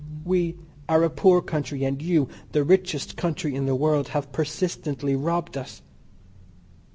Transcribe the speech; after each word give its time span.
We 0.25 0.57
are 0.89 1.03
a 1.03 1.11
poor 1.11 1.43
country 1.43 1.83
and 1.83 2.01
you, 2.01 2.27
the 2.53 2.63
richest 2.63 3.15
country 3.15 3.53
in 3.53 3.67
the 3.67 3.75
world, 3.75 4.07
have 4.07 4.31
persistently 4.31 5.15
robbed 5.15 5.55
us. 5.57 5.83